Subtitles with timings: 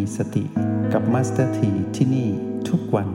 [0.00, 0.44] มีสติ
[0.92, 2.28] กับมาสเตอร์ทีที่นี่
[2.68, 3.08] ทุกวัน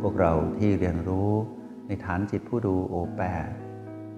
[0.00, 1.30] พวกเราที่เรียนรู้
[1.86, 3.20] ในฐานจิตผู้ดูโอแป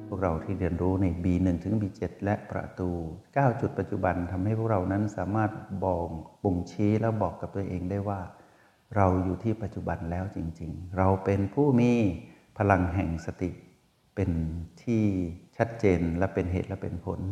[0.09, 2.91] พวกเราที่เรียนรู้ใน B1 ถึง B7 และประตู
[3.27, 5.51] 9 จุดปัจจุบันทำให้พวกเรานั้นสามารถ
[5.85, 6.09] บอก
[6.45, 8.21] บ่งชี้แล้วบอกกับตัวเองได้ว่า
[8.97, 11.93] เราอยู่ที่ปัจจุบันแล้วจริง ๆ เราเป็นผู้มี
[12.59, 13.51] พลังแห่งสติ
[14.15, 14.31] เป็น
[14.83, 15.03] ที่
[15.57, 17.23] ชัดเจนและเป็นเหตุและเป็นผล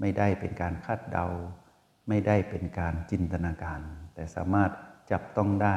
[0.00, 1.26] ไม่ได้เป็นการคาดเดา
[2.08, 3.80] ไม่ได้เป็นการจินตนาการ
[4.14, 4.70] แต่สามารถ
[5.10, 5.76] จับต้องได้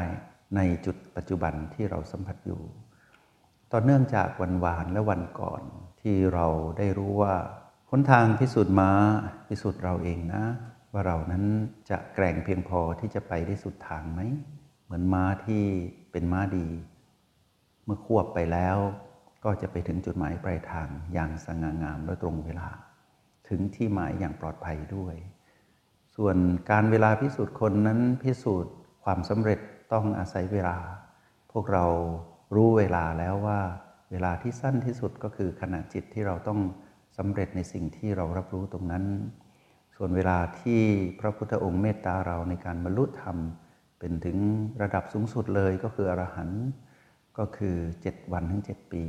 [0.55, 2.61] ในจุดปัจจุบันที่เราสัมผัสอยู่
[3.71, 5.61] ต่อเนื่องจากวันวานและวันก่อน
[6.01, 6.45] ที่เรา
[6.77, 7.35] ได้รู้ว่า
[7.89, 8.91] หนทางพิสูจน์ม้า
[9.47, 10.43] พิสูจน์เราเองนะ
[10.91, 11.43] ว่าเรานั้น
[11.89, 14.21] จะแกร่งเพียงพอที่จะไปได้สุดทางไหม
[14.83, 15.63] เหมือนม้าที่
[16.11, 16.67] เป็นม้าดี
[17.85, 18.77] เมื่อควบไปแล้ว
[19.43, 22.69] ก็จะไปถึงจุดหมายปลายทางอย่างสง่างามและตรงเวลา
[23.49, 25.15] ถึงที่หมายอย่างปลอดภัยด้วย
[26.15, 26.37] ส่วน
[26.71, 29.59] การเวลาพิสูจน์คนนั้นพิสูจน์ความสำเร็จ
[29.93, 30.77] ต้องอาศัยเวลา
[31.51, 31.85] พวกเรา
[32.55, 33.61] รู้เวลาแล้วว่า
[34.11, 36.59] เวลาที่สั้นที่สุดก็คือขณะจิตที่เราต้อง
[37.17, 39.05] สำเร็จในสิ่งที่เรารับรู้ตรงนั้น
[39.95, 40.81] ส่วนเวลาที่
[41.19, 43.37] พระพุทธองค์เมตตาเราในการบรรลุธรรม
[43.99, 44.37] เป็นถึง
[44.81, 46.63] ระดับสูงสุดเลยก็คืออรหันต์
[47.37, 49.05] ก็คือ 7 วันถึง 7 ปี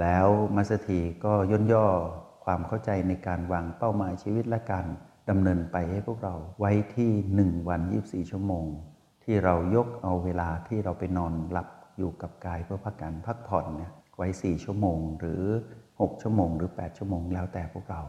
[0.00, 1.86] แล้วมัสถีก็ย่นย่อ
[2.44, 4.86] ความเข้าใจในการวางเป้าหมายชีวิตและการ
[5.30, 7.10] ดำเนินไปให้พวกเราไว้ที่
[7.44, 8.66] 1 วัน 24 ชั่วโมง
[9.24, 11.68] ที่เรายกเอาเวลาที่เราไปนอนหลับ
[11.98, 15.42] อยู่กับกายเพื่อพักการพักผ่อนเนี่ยไว้ 4 ชั่วโมง หรือ
[15.82, 18.02] 6 ชั่วโมง หรือ 8 ชั่วโมงแล้วแต่พวกเรา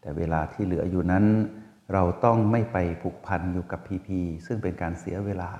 [0.00, 1.24] แต่เวลาที่เหลืออยู่นั้น
[1.92, 5.50] เราต้องไม่ไปผูกพันอยู่กับพีพีซึ่งเป็นการเสียเวลา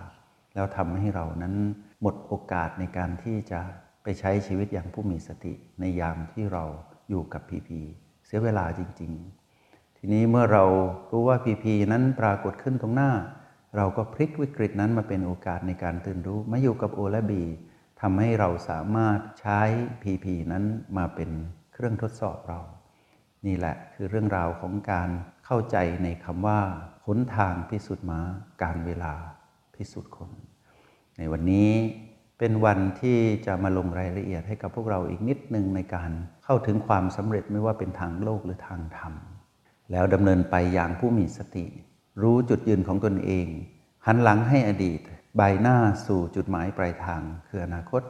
[0.54, 1.54] แล้วทำให้เรานั้น
[2.02, 3.60] หมดโอกาสในการที่จะ
[4.02, 6.64] ไปใช้ชีวิตอย่างผู้มีสติในยามที่เรา
[7.10, 7.80] อยู่กับพีพี
[8.28, 9.12] เสียเวลาจริง
[9.54, 10.64] ๆ ทีนี้เมื่อเรา
[11.10, 13.10] รู้ว่าพีพีนั้นปรากฏขึ้นตรงหน้า
[13.76, 17.42] เราก็พลิกวิกฤตนั้นมาเป็นโอกาสในการตื่นรู้มาอยู่กับโอและบี
[18.00, 19.60] ทำให้เราสามารถใช้
[20.02, 20.64] PP นั้น
[20.96, 21.30] มาเป็น
[21.72, 22.60] เครื่องทดสอบเรา
[23.46, 25.10] นี่แหละคือเรื่องราวของการ
[25.46, 26.60] เข้าใจในคำว่า
[27.06, 28.20] หนทางพิสูจน์มา
[28.62, 29.14] การเวลา
[29.74, 30.30] พิสูจน์คน
[31.18, 31.70] ในวันนี้
[32.38, 36.10] เป็นวันที่จะมาลงรายละเอียดให้กับพวกเราอีกนิดหนึ่งในการ
[36.44, 39.14] เข้าถึงความสำเร็จไม่ว่าเป็นทางโลกหรือทางธรรม
[39.90, 41.66] แล้วดำเนินไปอย่างผู้มีสติ
[42.22, 43.46] รู้จุดยืนของตนเอง
[44.06, 45.00] หันหลังให้อดีต
[45.36, 48.02] ใบหน้าสู่จุดหมายปลายทางคืออนาคต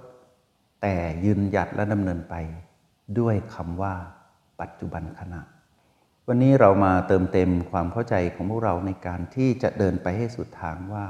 [0.82, 2.34] แต่ยืนหยัดและดำเนินไป
[3.18, 3.94] ด้วยคำว่า
[4.60, 5.40] ปัจจุบันขณะ
[6.26, 11.06] วันนี้เรามาเติมเต็มความเข้าใจของพวกเราในการที่จะเดินไปให้สุดทางว่า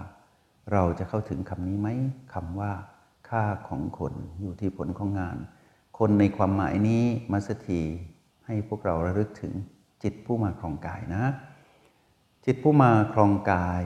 [0.72, 1.88] เราจะเข้าถึงคำนี้ไหม
[2.34, 2.72] คำว่า
[3.30, 5.36] ค่าของคนอยู่ที่ผลของงาน
[5.98, 7.82] คนในความหมายนี้มัสถี
[8.46, 9.52] ให้พวกเราระลึกถึง
[10.02, 11.24] จิตผู้มาครองกายนะ
[12.46, 13.82] จิตผู้มาครองกาย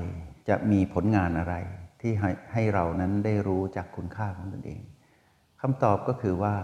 [0.49, 1.55] จะมีผลงานอะไร
[2.01, 4.83] ที่ให้ให้เรานั้นได้รู้จากคุณค่าของตนเอง
[5.61, 6.57] คำตอบก็คือว่า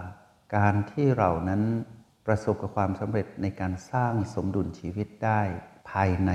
[0.57, 1.61] การที่เรานั้น
[2.25, 5.41] ประสบกับความสำเร็จในการสร้างสมดุลชีวิตได้
[5.89, 6.31] ภายใน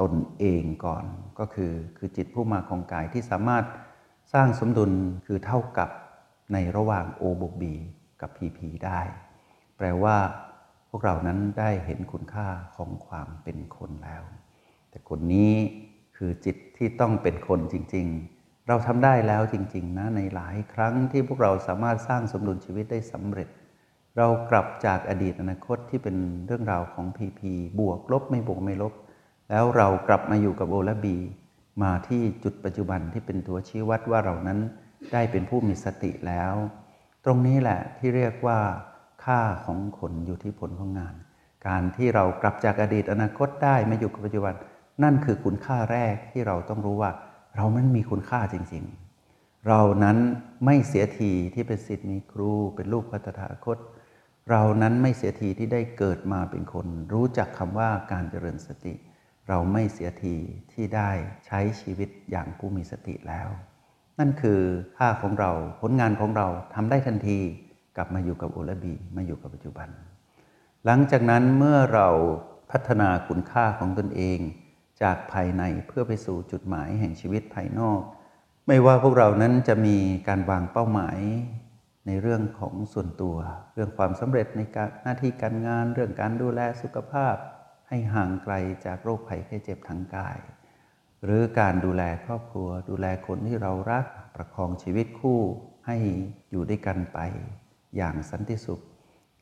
[0.00, 1.04] ตนเองก่อน
[1.38, 3.64] ก็คือคือจิตผู้มาของกายที่สามารถ
[4.32, 4.92] สร้างสมดุล
[5.26, 5.90] คือเท่ากับ
[6.52, 7.64] ในระหว่าง O บวก B
[8.20, 9.00] กับ PP ได้
[9.76, 10.16] แปลว่า
[10.88, 14.22] พวกเรานั้นได้เห็นคุณค่าของความเป็นคนแล้ว
[14.90, 15.52] แต่คนนี้
[16.16, 18.06] คือจิตที่ต้องเป็นคนจริง
[18.38, 23.48] ๆ เราทำได้แล้วจริง ๆ นะในหลายครั้งที่พวกเราสามารถสร้างสมดุลชีวิตได้สำเร็จ
[24.16, 26.16] เรากลับจากอดีตอนาคตที่เป็น
[26.46, 28.92] เรื่องราวของพีพีบวกลบไม่บวกไม่ลบ
[29.50, 31.16] แล้วเรากลับมาอยู่กับโอและบี
[31.82, 34.58] มาที่จุดปัจจุบันที่เป็นตัวชี้วัดว่าเรานั้น
[35.12, 36.52] ได้เป็นผู้มีสติแล้ว
[37.24, 38.60] ตรงนี้แหละที่เรียกว่า
[39.24, 41.14] ค่าของคนอยู่ที่ผลของงาน
[41.66, 44.54] การที่เรากลับจากอดีตอนาคตได้มาอยู่กับปัจจุบัน
[45.02, 47.10] นั่นคือคุณค่าแรกที่เราต้องรู้ว่า
[47.56, 48.84] เรานั้นมีคุณค่าจริง
[49.24, 50.18] ๆ เรานั้น
[50.64, 53.76] ไม่เสียทีที่เป็นสิทธิ์มีครู เป็นลูกพัฒนาคต
[54.50, 58.94] เรานั้นไม่เสียทีที่ได้เกิดมาเป็นคน รู้จักคำว่าการเจริญสติ
[59.48, 60.36] เราไม่เสียที
[60.72, 61.10] ที่ได้
[61.46, 63.48] ใช้ชีวิตอย่างผู้มีสติแล้ว
[64.18, 64.60] นั่นคือ
[64.98, 65.50] ค่าของเรา
[65.80, 67.38] ผลงานของเราทำได้ทันที
[67.96, 69.88] กลับมาอยู่กับโอลบีมาอยู่กับปัจจุบัน
[70.84, 72.08] หลังจากนั้นเมื่อเรา
[72.70, 74.38] พัฒนาคุณค่าของตนเอง
[75.02, 78.00] จากภายในเพื่อไปสู่จุดหมายแห่งชีวิตภายนอก
[78.66, 79.96] ไม่ว่าพวกเรานั้นจะมี
[80.28, 81.18] การวางเป้าหมาย
[82.06, 83.36] ในเรื่องของส่วนตัว
[83.74, 87.34] เรื่องความสำเร็จในการหน้าที่การงาน เรื่องการดูแลสุขภาพ
[87.88, 88.54] ให้ห่างไกล
[88.86, 90.38] จากโรคภัยแค่เจ็บทางกาย
[91.24, 95.40] หรือการดูแลครอบครัว ดูแลคนที่เรารักประคองชีวิตคู่
[95.86, 95.96] ให้
[96.50, 97.18] อยู่ด้วยกันไป
[97.96, 98.80] อย่างสันติสุข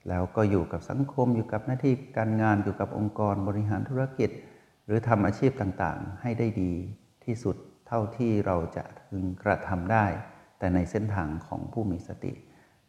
[0.08, 4.30] แล้วก็อยู่กับสังคมอยู่กับหน้าที่การงานอยู่กับองค์กรบริหารธุรกิจ
[4.86, 6.72] หรือทำอาชีพต่างๆ ให้ได้ดี
[7.24, 7.56] ที่สุด
[7.86, 10.06] เท่าที่เราจะถึงกระทำได้
[10.58, 12.32] แต่ในเส้นทางของผู้มีสติ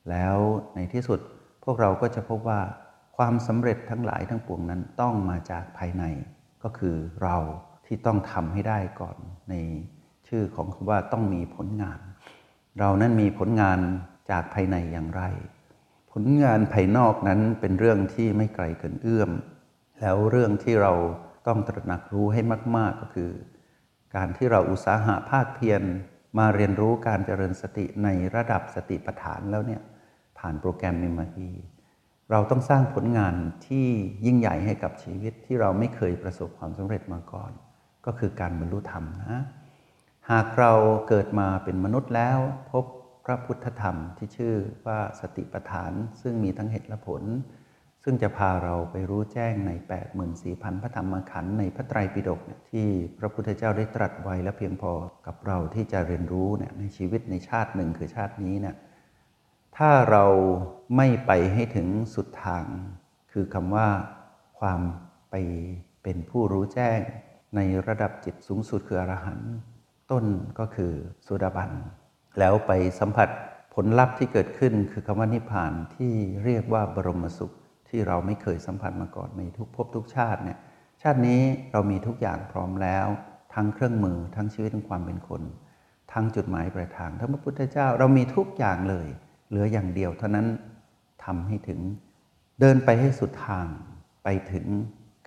[0.10, 0.38] แล้ว
[0.76, 1.20] ในที่สุด
[1.64, 2.62] พวกเราก็จะพบว่า
[3.16, 6.04] ความสำเร็จทั้งหลายทั้งปวงนั้นต้องมาจากภายใน
[6.64, 7.38] ก็คือเรา
[7.86, 9.18] ที่ต้องทำให้ได้ก่อน
[9.50, 9.56] ใน
[10.28, 12.00] ชื่อของคำว่าต้องมีผลงาน
[12.80, 13.80] เรานั้นมีผลงาน
[14.32, 15.24] จากภายในอย่างไร
[16.12, 19.32] ผลงานภายนอกนั้นเป็นเรื่องที่ไม่ไกลเกินเอื้อม
[20.00, 20.94] แล้วเรื่องที่เรา
[21.48, 22.42] ต้องตระหนักรู้ให้
[22.78, 23.32] มาก ๆก็คือ
[24.16, 25.82] การที่เราอุตสาหะภาคเพียร
[26.38, 29.82] มาเรียนรู้การเจริญสติในระดับสติปัฏฐานแล้วเนี่ย
[30.38, 31.50] ผ่านโปรแกรมมิมาฮี
[32.32, 33.36] เราต้องสร้างผลงาน
[33.68, 33.88] ที่
[34.26, 37.52] ยิ่งใหญ่ให้กับชีวิตที่เราไม่เคยประสบความสำเร็จมาก่อน
[38.06, 39.42] ก็คือการบรรลุธรรมนะ
[40.32, 40.74] หากเรา
[41.08, 42.40] เกิดมาเป็นมนุษย์แล้ว
[42.72, 42.86] พบ
[43.26, 44.56] พระพุทธธรรมที่ชื่อ
[44.86, 45.92] ว่าสติปัฏฐาน
[46.22, 47.24] ซึ่งมีทั้งเหตุและผล
[48.04, 49.72] ซึ่งจะพาเราไปรู้แจ้งใน
[50.28, 52.88] 84,000 พระธรรมขันธ์ในพระไตรปิฎกเนี่ยที่
[53.20, 54.92] พระพุทธเจ้าได้ตรัสไว้และเพียงพอ
[55.28, 58.76] กับเราที่จะเรียนรู้เนี่ยในชีวิตในชาติหนึ่งคือชาตินี้เนี่ย
[59.78, 60.26] ถ้าเรา
[60.96, 62.66] ไม่ไปให้ถึงสุดทาง
[63.32, 63.88] คือคำว่า
[64.60, 64.82] ความ
[65.32, 65.36] ไป
[66.04, 67.00] เป็นผู้รู้แจ้ง
[67.56, 69.54] ในระดับจิตสูงสุดคืออรหันต์
[70.12, 70.26] ต้น
[70.60, 70.94] ก็คือ
[71.28, 71.72] สุดาบัน
[72.40, 73.30] แล้วไปสัมผัส
[73.74, 77.56] ผลลัพธ์ที่เกิดขึ้นคือคำว่านิพพานที่เรียกว่าบรมสุข
[77.90, 80.58] ที่เราไม่เคยสัมผัสมาก่อนในทุกภพทุกชาติเนี่ย
[81.02, 81.42] ชาตินี้
[81.72, 83.08] เรามีทุกอย่างพร้อมแล้ว
[83.54, 85.42] ทั้งเครื่องมือทั้งชีวิตทั้งความเป็นคน
[86.14, 89.08] ทั้งจุดหมายปลายทางทั้งพระพุทธเจ้าเรามีทุกอย่างเลย
[89.50, 90.48] เหลืออย่างเดียวเท่านั้น
[91.26, 91.80] ทำให้ถึง
[92.60, 93.66] เดินไปให้สุดทาง
[94.24, 94.66] ไปถึง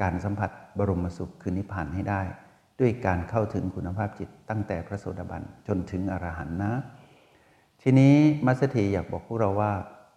[0.03, 2.23] การสัมผัสบรมสุขคือนิพพานให้ได้
[2.81, 6.73] ด้วยการเข้าถึงคุณภาพจิตตั้งแต่พระโสดาบันจนถึงอรหันต์นะ
[7.83, 8.15] ทีนี้
[8.47, 9.73] มัสถีอยากบอกพวกเราว่า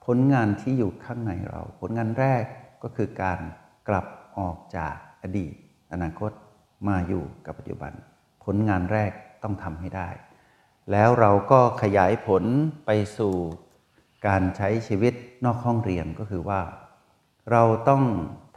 [0.05, 2.43] ผลงานที่อยู่ข้างในเรา ผลงานแรก
[2.83, 3.39] ก็คือการ
[3.87, 4.05] กลับ
[4.39, 5.53] ออกจากอดีต
[5.93, 6.31] อนาคต
[6.87, 7.91] มาอยู่กับปัจจุบัน
[8.43, 9.11] ผลงานแรก
[9.43, 10.09] ต้องทำให้ได้
[10.91, 12.43] แล้วเราก็ขยายผล
[12.85, 13.35] ไปสู่
[14.27, 15.13] การใช้ชีวิต
[15.45, 16.61] นอกห้องเรียนก็คือว่า
[17.51, 18.03] เราต้อง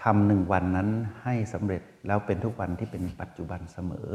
[0.04, 0.88] ทำหนึ่งวันนั้น
[1.22, 4.08] ให้สำเร็จแล้วเป็นทุกวันที่เป็นปัจจุบันเสมอ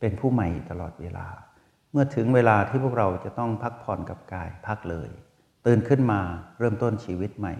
[0.00, 1.26] เป็นผู้ใหม่ตลอดเวลา
[1.90, 5.10] เมื่อถึงเวลาที่พวกเราจะต้องพักผ่อนกับกายพักเลย
[5.66, 6.20] ตื่นขึ้นมา
[6.58, 7.54] เริ่มต้นชีวิตใหม่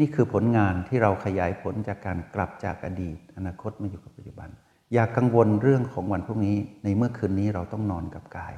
[0.00, 4.48] นี่คือผลงานที่เราขยายผลจากการกลับจากอดีต อนาคตมาอยู่กับปัจจุบัน
[4.92, 8.54] อย่ากกังวลเรื่องของวันพรุ่งนี้ ในเมื่อคืนนี้เราต้องนอนกับกาย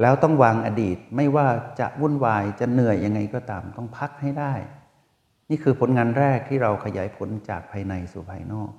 [0.00, 1.46] แล้วต้องวางอดีตไม่ว่า
[1.80, 4.52] จะวุ่นวายจะเหนื่อยยังไงก็ตามต้องพักให้ได้
[5.50, 8.70] นี่คือผลงานแรกที่เราขยายผลจากภายในสู่ภายนอก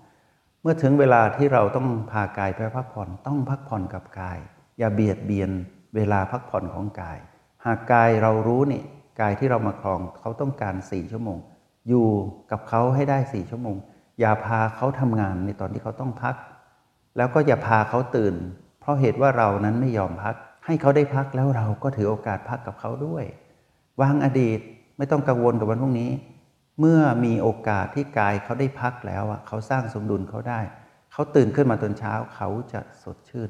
[0.62, 4.40] เมื่อถึงเวลาที่เราต้องพากายไปพักผ่อนต้องพักผ่อนกับกาย
[4.80, 5.52] อย่าเบียดเบียน
[5.96, 7.18] เวลาพักผ่อนของกาย
[7.66, 8.84] หากกายเรารู้นี่
[9.22, 11.40] กายที่เรามาครองเขาต้องการสี่ชั่วโมง
[11.88, 12.08] อยู่
[12.52, 13.76] กับเขาให้ได้สี่ชั่วโมง
[14.20, 16.36] อย่าพาเขาทำงานในตอนที่เขาต้องพัก
[17.18, 18.36] แล้วก็อย่าพาเขาตื่น
[18.80, 20.36] เพราะเหตุว่าเรานั้นไม่ยอมพัก
[20.70, 23.26] ให้เขาได้พักแล้วเราก็ถือโอกาสพักกับเขาด้วย
[24.02, 24.60] วางอดีต
[24.98, 26.12] ไม่ต้องกังวลกับวันพรุ่งนี้
[26.80, 30.60] เมื่อมีโอกาสที่กายเขาได้พักแล้วเขาสร้างสมดุลเขาได้
[31.12, 33.50] เขาตื่นขึ้นมาตอนเช้าเขาจะสดชื่น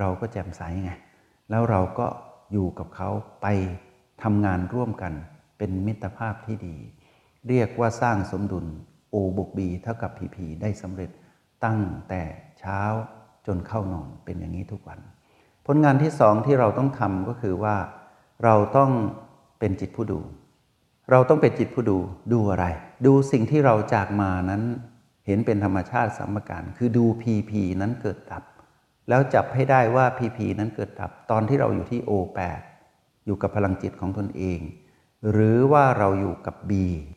[0.00, 0.92] เราก็แจ่มใสไง
[1.50, 2.06] แล้วเราก็
[2.52, 3.08] อยู่กับเขา
[3.42, 3.46] ไป
[4.22, 5.12] ทำงานร่วมกัน
[5.58, 6.76] เป็นมิตรภาพที่ดี
[7.48, 8.66] เรียกว่าสร้างสมดุล
[9.10, 11.10] โอบุกบีเท่ากับพีพีได้สำเร็จ
[11.64, 12.22] ตั้งแต่
[12.58, 12.80] เช้า
[13.46, 15.00] จนเข้านอนเป็นอย่างนี้ทุกวัน
[15.66, 17.76] ผลงานที่สองที่เราต้องทำก็คือว่า
[18.44, 18.90] เราต้อง
[19.58, 20.20] เป็นจิตผู้ดู
[21.10, 21.98] เราต้องเป็นจิตผู้ดู
[22.32, 22.66] ดูอะไร
[23.06, 24.62] ดูสิ่งที่เราจากมานั้น
[25.26, 28.44] เห็นเป็นธรรมชาติสัมการ คือดูพีพีนั้นเกิดดับ
[29.08, 32.60] แล้วจับให้ได้ว่าพีพีนั้นเกิดดับ ตอนที่เราอยู่ที่โอแปด
[33.26, 34.60] อยู่กับพลังจิตของตนเอง
[35.30, 36.72] หรือว่าเราอยู่กับ B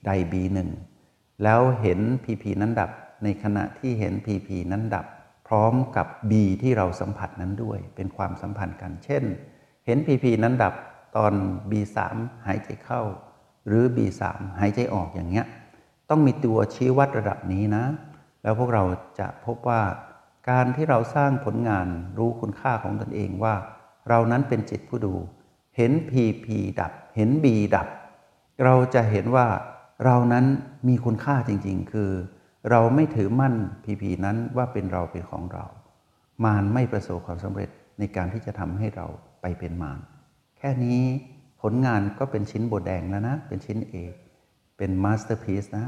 [0.05, 0.69] ใด B หนึ่ง
[1.43, 2.91] แล้วเห็นพีพีนั้นดับ
[3.23, 5.05] ในขณะที่เห็นพีพีนั้นดับ
[5.47, 9.23] พร้อมกับบีที่เราสัมผัสนั้นด้วย เป็นความสัมพันธ์กัน เช่น
[9.85, 10.73] เห็นพีพีนั้นดับ
[11.17, 11.33] ตอน
[11.71, 11.97] B3
[12.47, 13.01] หายใจเข้า
[13.67, 14.21] หรือ B3
[14.59, 15.45] หายใจออกอย่างเงี้ย
[16.09, 17.85] ต้องมีตัวชี้วัดระดับนี้นะ
[18.43, 18.83] แล้วพวกเรา
[19.19, 19.81] จะพบว่า
[20.49, 21.87] การที่เราสร้างผลงาน
[22.17, 23.55] รู้คุณค่าของตนเองว่า
[24.09, 25.13] เรานั้นเป็นจิตผู้ดู
[25.77, 27.87] เห็นพีพีดับ เห็นบีดับ
[28.63, 29.47] เราจะเห็นว่า
[30.05, 30.45] เรานั้น
[30.87, 32.11] มีคุณค่าจริง ๆ คือ
[32.69, 35.65] เราไม่ถือมั่นพีพีนั้นว่าเป็นเราเป็นของเรา
[36.43, 37.69] มารไม่ประสบความสำเร็จ
[37.99, 39.07] ในการที่จะทำให้เรา
[39.41, 39.99] ไปเป็นมาร
[40.57, 41.01] แค่นี้
[41.61, 44.13] ผลงานก็เป็นชิ้นโบแดงแล้วนะ เป็นชิ้นเอก
[44.77, 45.87] เป็น masterpiece นะ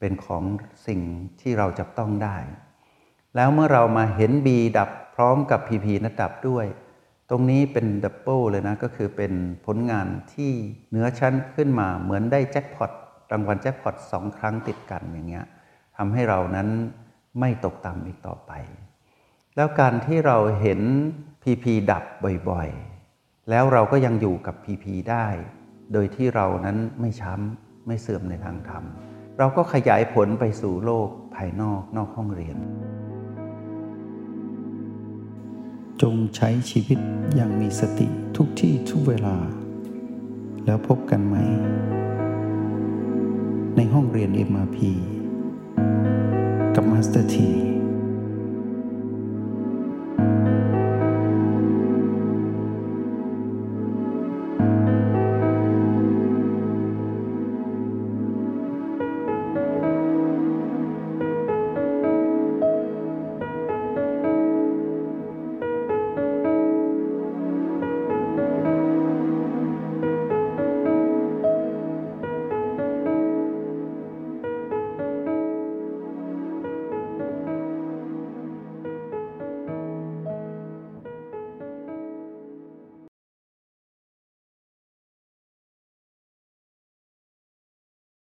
[0.00, 0.44] เป็นของ
[0.86, 1.00] สิ่ง
[1.40, 2.36] ที่เราจับต้องได้
[3.36, 6.66] แล้วเมื่อเรามาเห็นบีดับพร้อมกับพีพีนัดดับด้วย
[7.30, 9.32] ตรงนี้เป็น double เลยนะ ก็คือเป็น
[9.66, 10.52] ผลงานที่
[10.90, 12.90] เหนือชั้นขึ้นมาเหมือนได้แจ็คพอต
[13.32, 15.46] รางวัลแจ็คพอตสองครั้งติดกันอย่างเงี้ย
[15.96, 16.68] ทำให้เรานั้น
[17.40, 18.52] ไม่ตกต่ำอีกต่อไป
[19.56, 20.80] แล้วการที่เราเห็น
[21.42, 22.04] พีพีดับ
[22.48, 25.26] บ่อยๆ แล้วเราก็ยังอยู่กับพีพีได้
[25.92, 28.84] โดยที่เรานั้นไม่ช้ำไม่เสื่อมในทางธรรม
[29.38, 32.56] เราก็ขยายผลไปสู่โลกภายนอกนอกห้องเรียน
[36.02, 36.98] จงใช้ชีวิต
[37.34, 38.06] อย่างมีสติ
[38.36, 39.36] ทุกที่ทุกเวลา
[40.64, 41.36] แล้วพบกันไหม
[43.76, 44.78] ในห้องเรียน MRP
[46.76, 46.86] कब
[47.22, 47.71] थी।